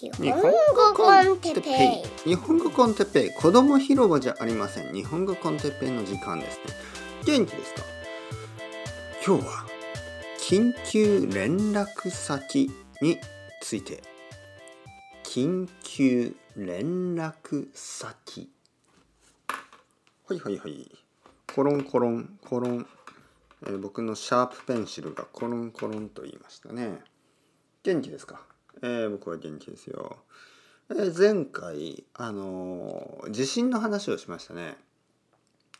[0.00, 2.28] 日本語コンテッペイ。
[2.28, 3.30] 日本語コンテッペイ。
[3.32, 4.94] 子供広場じゃありません。
[4.94, 6.64] 日本語コンテッペイの時間ですね。
[7.26, 7.82] 元気ですか？
[9.26, 9.66] 今日は
[10.38, 12.70] 緊急連絡先
[13.02, 13.18] に
[13.60, 14.04] ついて。
[15.24, 18.48] 緊急連絡先。
[20.28, 20.92] はいはいはい。
[21.52, 22.86] コロンコロンコロン、
[23.66, 27.00] えー僕のシャープペンシルがコロンコロンと言いましたね。
[27.82, 28.42] 元気ですか？
[28.82, 30.18] えー僕は元気ですよ、
[30.90, 34.76] えー前回あのー地震の話をしましたね。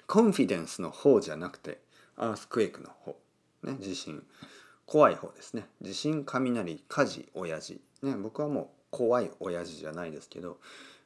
[0.06, 1.80] コンフィデンスの方じゃなくて
[2.16, 3.16] アースクエイクの方。
[3.62, 4.22] ね地震。
[4.86, 5.66] 怖い方ですね。
[5.82, 7.80] 地震雷火事親父。
[8.02, 10.58] ね僕はもう怖い親父じゃないですけど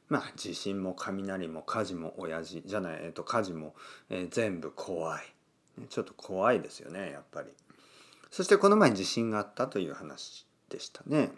[0.09, 3.73] まあ地震も雷も火事も親父じゃない、えっと火事も、
[4.09, 5.23] え全部怖い、
[5.89, 7.49] ちょっと怖いですよねやっぱり。
[8.31, 11.31] そしてこの前地震があったという話でしたね。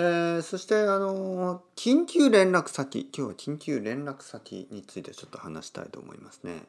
[0.00, 3.10] えーそしてあの緊急連絡先。
[3.12, 6.62] 今日は緊急連絡先についてちょっと話したいと思いますね。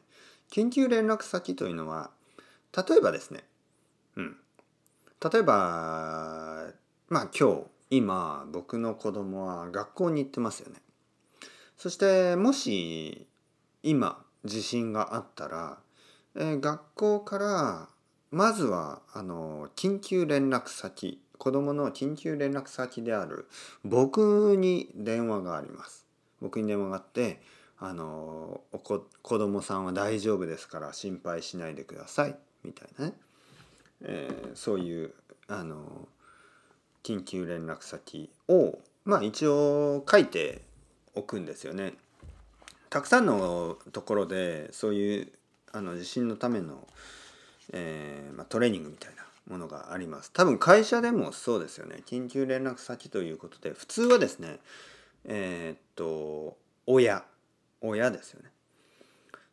[0.50, 2.10] 緊急連絡先というのは
[2.76, 3.44] 例えばですね。
[4.16, 4.36] うん。
[5.32, 6.72] 例えば
[7.08, 10.80] まあ今日今僕の子供は学校に行ってますよね。
[11.78, 13.28] そしてもし
[13.84, 15.78] 今地震があったら、
[16.34, 17.88] えー学校から
[18.32, 23.48] まずはあの緊急連絡先子供の緊急連絡先である
[23.82, 26.06] 僕に電話があります。
[26.42, 27.40] 僕に電話があって
[27.78, 32.36] あのお子供さんは大丈夫ですから心配しないでください。
[32.62, 33.14] みたいなね、
[34.02, 35.14] えーそういう
[35.48, 36.08] あの
[37.02, 40.60] 緊急連絡先をまあ一応書いて
[41.14, 41.94] おくんですよね。
[42.90, 45.32] たくさんのところでそういう
[45.72, 46.86] あの地震のための、
[47.72, 49.24] えーまあ、トレーニングみたいな。
[49.48, 50.30] ものがあります。
[50.32, 52.02] 多分会社でもそうですよね。
[52.06, 54.58] 緊急連絡先ということで普通はですね
[55.24, 57.24] えーっと親
[57.80, 58.50] 親ですよね。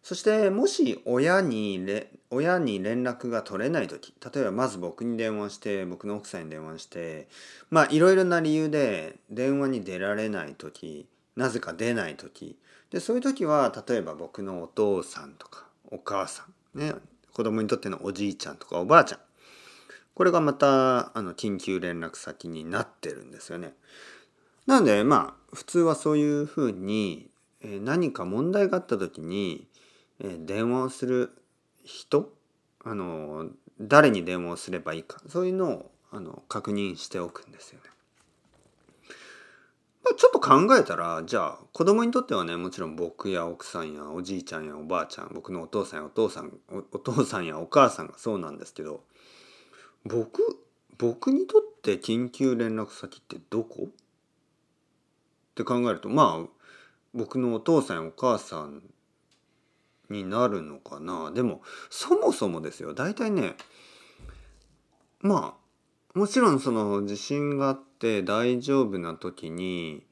[0.07, 7.27] そしてもし親にれ親に連絡が取れない時例えばまず僕に電話して僕の奥さんに電話して
[7.69, 12.57] まあいろいろな理由で電話に出られない時なぜか出ない時
[12.89, 16.93] でそういう時は例えば僕のお父さんとかお母さんね
[17.33, 19.19] 子供にとってのおじいちゃんとかおばあちゃん
[20.17, 23.75] これがまたあの緊急連絡先になってるんですよね。
[24.65, 27.29] なのでまあ普通はそういうふうに
[27.61, 29.67] え何か問題があった時に
[30.19, 31.37] え電話をする
[31.83, 32.33] 人
[32.83, 33.45] あの
[33.79, 37.91] 誰に電話をすればいいかそういうのをあの確認しておくんですよね。
[40.17, 49.03] ちょっと考えたらじゃあ子供にとってはねもちろん僕や奥さんやおじいちゃんやおばあちゃん僕のお父さんやお父さんお父さんやお母さんがそうなんですけど
[50.05, 50.59] 僕
[50.97, 53.87] 僕にとって緊急連絡先ってどこ？
[53.87, 53.89] っ
[55.55, 56.49] て考えるとまあ
[57.13, 58.83] 僕のお父さんお母さん
[60.09, 61.31] になるのかな。
[61.31, 62.93] でもそもそもですよ。
[62.93, 63.55] 大体ね
[65.19, 65.55] ま
[66.15, 70.03] あもちろんその地震があって大丈夫な時に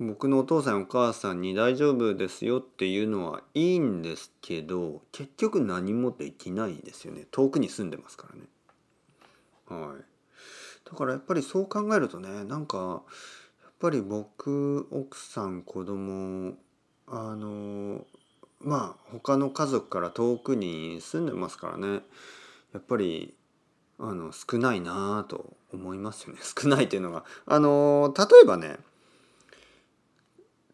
[0.00, 7.26] 僕のお父さんお母さんに大丈夫ですよっていうのはいいんですけど結局何もできないですよね。
[7.30, 8.42] 遠くに住んでますからね。
[9.68, 10.16] はい。
[10.90, 13.02] だからやっぱりそう考えるとねなんか
[13.62, 16.54] やっぱり僕奥さん子供
[17.08, 18.04] あの
[18.60, 22.02] まあ他の家族から遠くに住んでますからね
[22.72, 23.34] やっぱり
[23.98, 26.40] あの少ないなぁと思いますよね。
[26.44, 27.24] 少ないっていうのが。
[27.46, 28.78] あの例えばね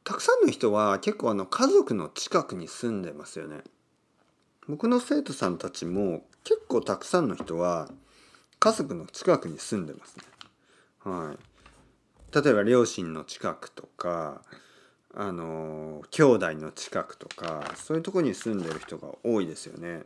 [0.04, 3.62] たくさんの人は結構あの家族の近くに住んでますよね。
[4.68, 7.88] 僕の生徒さんたちも結構たくさんの人は
[8.62, 10.22] 家族の近くに住んでますね
[11.00, 14.40] はい例えば両親の近くとか
[15.12, 20.04] あの兄弟の近くとかそういうとこに住んでる人が多いですよね。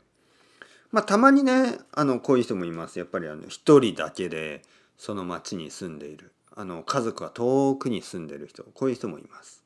[0.91, 4.63] まあたまにねあのこういう人もいますやっぱりあの一人だけで
[4.97, 9.63] その町に住んでいるあの家族は遠くに住んでる人こういう人もいます。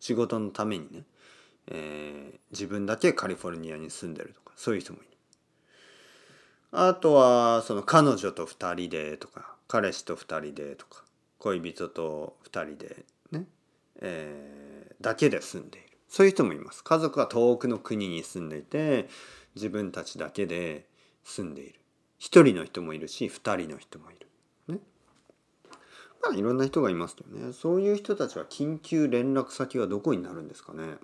[0.00, 1.04] 仕事のためにね、
[1.68, 5.13] えー自分だけカリフォルニアに住んでるとかそういう人もいる。
[6.76, 11.04] あとはその彼女と2人でとか彼氏と2人でとか
[11.38, 13.44] 恋人と2人でね、
[14.00, 14.64] えー
[15.00, 15.88] だけで住んでいる。
[16.08, 16.82] そういう人もいます。
[16.82, 19.08] 家族は遠くの国に住んでいて
[19.54, 20.86] 自分たちだけで
[21.24, 21.78] 住んでいる。
[22.18, 24.26] 一人の人もいるし二人の人もいる。
[24.68, 24.80] ね。
[26.22, 27.52] まあいろんな人がいますけどね。
[27.52, 30.94] そういう人たちは緊急連絡先はどこになるんですかね。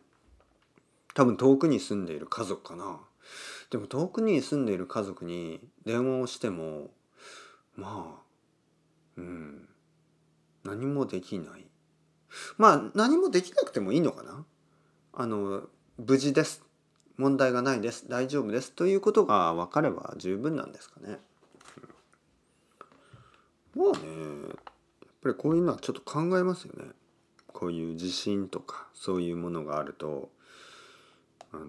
[1.15, 3.01] 多分遠くに住んでいる家族かな。
[3.71, 6.91] でも遠くに住んでいる家族に電話をしても
[7.77, 8.23] まあ
[9.17, 9.69] うん
[10.65, 11.67] 何もできない。
[12.59, 14.45] まあ何もできなくてもいいのかな？
[15.13, 15.63] あの
[15.99, 16.63] 無事です。
[17.17, 18.09] 問題がないです。
[18.09, 18.73] 大丈夫です。
[18.73, 21.19] ということが分かれば十分なんですかね。
[23.75, 23.99] まあね
[24.49, 24.59] やっ
[25.23, 26.91] ぱりこういうのはちょっと考えますよね。
[27.47, 30.31] こういう地震とかそういうものがあると
[31.53, 31.65] あの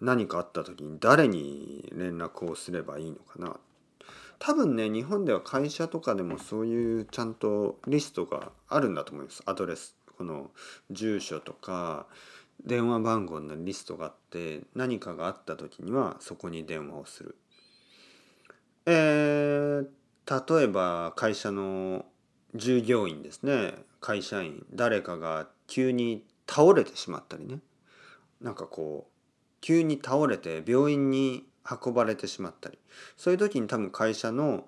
[0.00, 3.56] 何かあった時に誰に連絡をすればいいのかな。
[4.38, 9.42] 多分ね日本では会社とかでもそういうちゃんとリストがあるんだと思います。
[9.46, 10.50] アドレスこの
[10.90, 12.06] 住所とか
[12.64, 17.36] 電話番号のリストがあって何かがあった時にはそこに電話をする。
[18.86, 22.06] えー、例えば会社の
[22.54, 23.74] 従業員ですね。
[24.00, 27.60] 会社員誰かが急に倒れてしまったりね。
[28.40, 29.10] なんかこう
[29.60, 32.78] 急に倒れて病院に運ばれてしまったり。
[33.16, 34.66] そういう時に多分会社の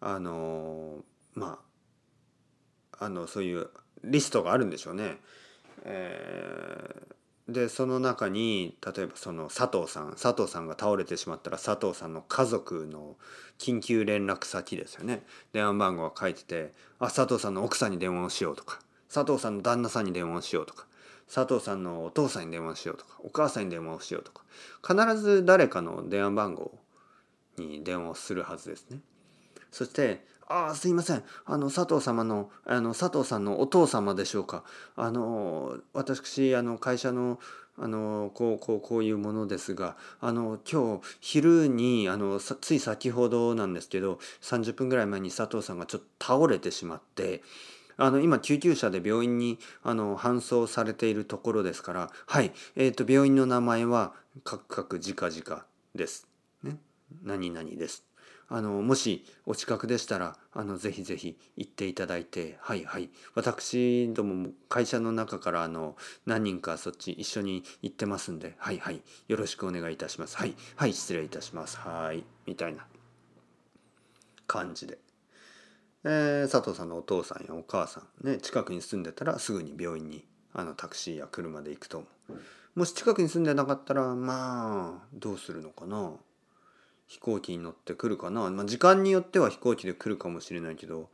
[0.00, 1.04] あの
[1.34, 1.58] ま
[2.92, 3.68] ああのそういう
[4.04, 5.18] リストがあるんでしょうね。
[5.84, 13.16] えー、でその中に例えばその佐藤さん佐藤さんが倒れてしまったら佐藤さんの家族の
[13.58, 15.24] 緊急連絡先ですよね。
[15.52, 18.80] 電話番号が書いててあ佐藤さんの奥さんに電話をしようとか
[19.12, 20.86] 佐藤さんの旦那さんに電話をしようとか。
[21.32, 24.42] 佐藤さんのお父さんに電話しようとかお母さんに電話をしようとか
[24.86, 26.72] 必ず誰かの電話番号
[27.58, 29.00] に電話をするはずですね。
[29.70, 34.64] そして「ああすいませんあの佐藤様のあの佐藤さんのお父様でしょうか
[34.96, 37.38] あの私あの会社の
[37.80, 47.42] あのこうこうこういうものですがあの今日昼にあのつい先ほどなんですけど30分ぐらい前に佐藤さんがちょっと倒れてしまって
[47.98, 54.14] あの今救急車で病院にあの搬送されているところですからはい、えーと、病院の名前は
[54.44, 56.28] カクカクジカジカです。
[56.62, 56.76] ね、
[57.22, 58.04] 何々です。
[58.50, 63.10] あのもしお近くでしたらあのぜひぜひ行っていただいてはいはい。
[63.34, 69.02] 私ども会社の中からあの何人かそっち一緒に行ってますんではいはい。
[69.26, 70.36] よろしくお願いいたします。
[70.36, 71.76] はいはい失礼いたします。
[71.78, 72.86] はいみたいな
[74.46, 74.98] 感じで。
[76.04, 82.32] えー、佐藤さんのお父さんやお母さん、ね、近くに住んでたらすぐに病院にあのタクシーや車で行くと思う。
[82.78, 86.12] もし近くに住んでなかったらまあどうするのかな。
[87.06, 91.08] 飛行機に乗ってくるかな、まあ、時間によっては飛行機で来るかもしれないけど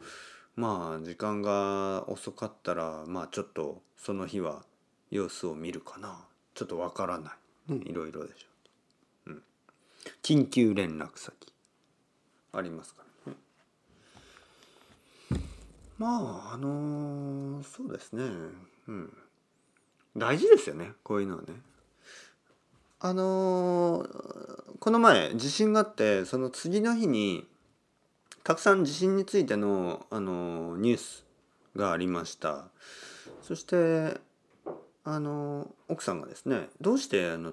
[0.57, 4.65] まあ時間が遅かったらまあちょっとその日は
[5.13, 6.27] 様子を見るかな。
[6.55, 7.37] ちょっとわからな
[7.69, 8.47] い、ね、いろいろでしょ
[9.27, 9.43] う、うん、
[10.23, 11.35] 緊急連絡先。
[12.53, 13.03] ありますか
[15.99, 18.25] まああの、そうですね。
[18.89, 19.17] うん。
[20.17, 21.49] 大事ですよねこういうのはね。
[23.01, 24.07] あの、
[24.81, 27.47] この前地震があってその次の日に
[28.43, 31.25] たくさん地震についての、あの、ニュース
[31.77, 32.65] がありました。
[33.43, 34.21] そして
[35.05, 37.53] あの奥さんがですねどうしてあの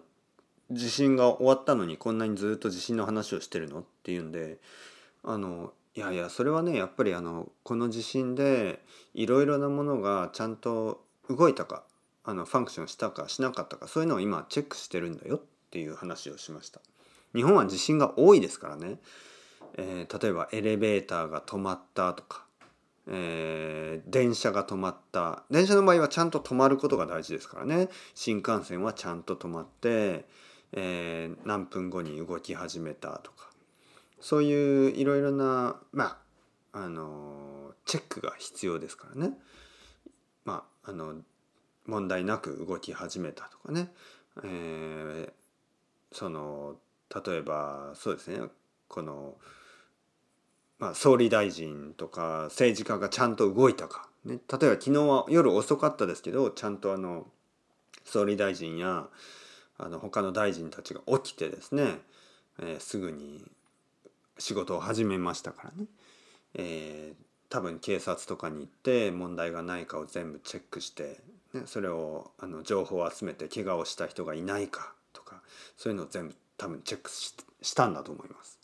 [0.71, 3.79] 地震が終わったのにこんなにずっと地震の話をしてるの？
[3.81, 4.57] っていうんで
[5.23, 8.81] あのいやいやそれはねやっぱりあのこの地震で
[9.13, 11.83] いろいろなものがちゃんと動いたか
[12.23, 16.81] あのファンクションしたかしなかったかそういうのを今チェックしてるんだよっていう話をしました。
[17.33, 18.99] 日本は地震が多いですからね、
[19.77, 22.45] えー、例えばエレベーターが止まったとか、
[23.07, 25.43] えー、電車が止まった。
[25.49, 27.89] 電車の場合はちゃんと止まることが大事ですからね。
[28.15, 30.25] 新幹線はちゃんと止まって、
[30.73, 33.50] えー、何分後に動き始めたとか。
[34.21, 36.21] そういういろいろなま
[36.73, 39.33] ああのチェックが必要ですからね。
[40.45, 41.15] まああの
[41.85, 43.91] 問題なく動き始めたとかね、
[44.43, 45.31] えー、
[46.11, 46.75] その
[47.25, 48.47] 例えばそうですね。
[48.87, 49.35] この、
[50.79, 57.25] まあ、総理大臣とか政治家がちゃんと動いたか、ね、例えば昨日は夜遅かったですけどちゃんとあの
[58.03, 59.07] 総理大臣や
[59.77, 61.99] あの他の大臣たちが起きてですね、
[62.59, 63.41] えー、すぐに
[64.41, 65.85] 仕事を始めましたからね、
[66.55, 71.19] えー、多分警察とかに行って問題がないかを全部チェックして、
[71.53, 75.41] ね、それをあの情報を集めて怪我をした人がいないかとか
[75.77, 78.59] そういうのを全部多分チェックしたんだと思います。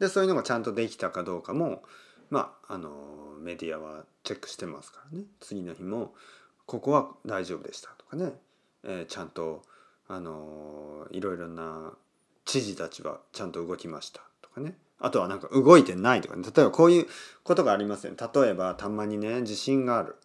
[0.00, 1.82] でそういうのがちゃんとできたかどうかも
[2.28, 2.90] まああの
[3.40, 5.24] メディアはチェックしてますからね。
[5.40, 6.14] 次の日も
[6.66, 8.32] ここは大丈夫でしたとかね、
[8.82, 9.62] えー、ちゃんと
[10.08, 11.92] あのいろいろな
[12.44, 14.74] 知事たちはちゃんと動きましたとかね。
[14.98, 16.42] あとはなんか動いてないとかね。
[16.44, 17.06] 例えばこういう
[17.42, 20.16] ことがありますよね例えばたまにね地震がある。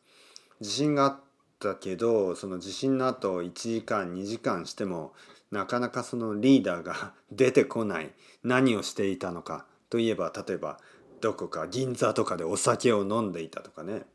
[0.61, 1.19] 地震があっ
[1.59, 5.13] たけどその地震の後1時間2時間しても
[5.51, 8.13] なかなかそのリーダーが 出てこない。
[8.43, 9.65] 何をしていたのか。
[9.89, 10.79] といえば例えば
[11.19, 14.05] どこか銀座とかでお酒を飲んでいたとかね。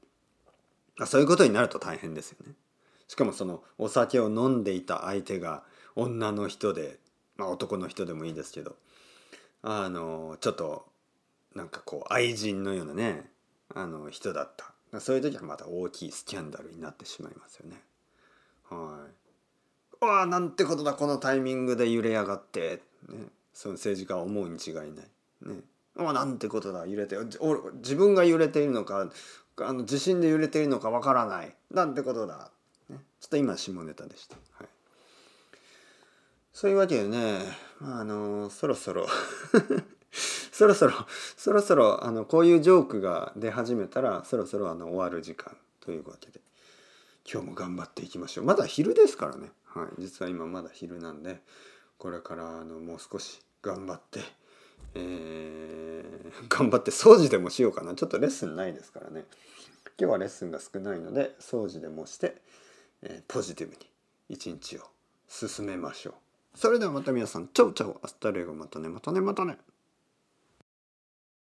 [1.05, 2.55] そういうことになると大変ですよね。
[3.09, 5.63] しかもそのお酒を飲んでいた相手が
[5.95, 6.99] 女の人で、
[7.37, 8.77] まあ、男の人でもいいですけど。
[9.69, 10.87] あのちょっと
[11.57, 13.29] なんかこう愛人のようなね
[13.75, 15.01] あの人だった。
[15.01, 17.83] そういう時はまた大きいスキャンダルになってしまいますよね。
[18.71, 19.09] は
[20.01, 20.05] い。
[20.05, 24.87] わあなんてことだこのタイミングで揺れやがって、ね、その政治家は思うに違いない。
[24.87, 25.63] ね、
[25.97, 27.17] あなんてことだ揺れて
[27.75, 29.11] 自分が揺れているのか
[29.59, 31.53] あの地震で揺れているのかわからない。
[31.73, 32.53] なんてことだ、
[32.89, 34.37] ね、ちょっと今下ネタでした。
[34.53, 34.69] はい。
[36.57, 37.41] そういうわけでね、
[37.81, 39.07] まあ、あの そろそろ。
[40.51, 40.95] そろそろ
[41.37, 46.41] そろそろあのこういうジョークが出始めたらそろそろあの終わる時間というわけで。
[47.31, 48.47] 今日も頑張っていきましょう。
[48.47, 51.43] まだ昼ですからね、はい、実は今まだ昼なんで
[51.99, 54.21] これからあのもう少し頑張って、
[54.95, 57.95] えー、頑張って掃除でもしようかな。
[57.95, 59.27] ちょっとレッスンないですからね。
[60.01, 62.41] 今日はレッスンが少ないので掃除でもして、
[63.03, 63.91] えー、ポジティブに
[64.31, 64.89] 一日を
[65.29, 66.26] 進めましょう。
[66.57, 69.59] それではまた皆さん、チャオチャオ、アスタレゴまたね、またね、またね。